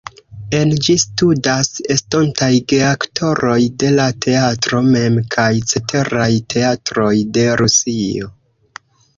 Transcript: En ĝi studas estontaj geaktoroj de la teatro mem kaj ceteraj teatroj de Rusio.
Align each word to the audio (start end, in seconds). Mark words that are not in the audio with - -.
En 0.59 0.69
ĝi 0.85 0.93
studas 1.01 1.67
estontaj 1.95 2.49
geaktoroj 2.73 3.59
de 3.83 3.91
la 3.99 4.07
teatro 4.27 4.81
mem 4.89 5.21
kaj 5.37 5.49
ceteraj 5.75 6.29
teatroj 6.55 7.15
de 7.39 7.49
Rusio. 7.63 8.33